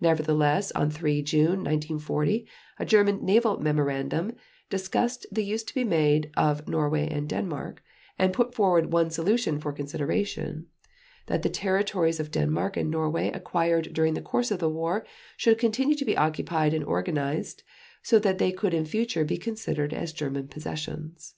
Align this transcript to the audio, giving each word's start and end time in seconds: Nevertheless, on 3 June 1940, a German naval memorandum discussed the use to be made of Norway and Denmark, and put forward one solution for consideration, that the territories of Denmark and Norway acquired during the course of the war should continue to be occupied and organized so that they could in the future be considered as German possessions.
Nevertheless, 0.00 0.72
on 0.72 0.90
3 0.90 1.22
June 1.22 1.62
1940, 1.62 2.48
a 2.80 2.84
German 2.84 3.24
naval 3.24 3.60
memorandum 3.60 4.32
discussed 4.68 5.24
the 5.30 5.44
use 5.44 5.62
to 5.62 5.72
be 5.76 5.84
made 5.84 6.32
of 6.36 6.66
Norway 6.66 7.08
and 7.08 7.28
Denmark, 7.28 7.80
and 8.18 8.32
put 8.32 8.56
forward 8.56 8.92
one 8.92 9.08
solution 9.08 9.60
for 9.60 9.72
consideration, 9.72 10.66
that 11.26 11.42
the 11.44 11.48
territories 11.48 12.18
of 12.18 12.32
Denmark 12.32 12.76
and 12.76 12.90
Norway 12.90 13.30
acquired 13.30 13.92
during 13.92 14.14
the 14.14 14.20
course 14.20 14.50
of 14.50 14.58
the 14.58 14.68
war 14.68 15.06
should 15.36 15.58
continue 15.60 15.94
to 15.94 16.04
be 16.04 16.16
occupied 16.16 16.74
and 16.74 16.82
organized 16.82 17.62
so 18.02 18.18
that 18.18 18.38
they 18.38 18.50
could 18.50 18.74
in 18.74 18.82
the 18.82 18.90
future 18.90 19.24
be 19.24 19.36
considered 19.38 19.94
as 19.94 20.12
German 20.12 20.48
possessions. 20.48 21.36